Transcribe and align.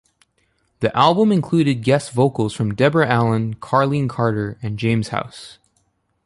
The 0.79 0.91
album 0.97 1.31
included 1.31 1.83
guest 1.83 2.11
vocals 2.11 2.55
from 2.55 2.73
Deborah 2.73 3.07
Allen, 3.07 3.53
Carlene 3.57 4.09
Carter, 4.09 4.57
and 4.63 4.79
James 4.79 5.09
House. 5.09 5.59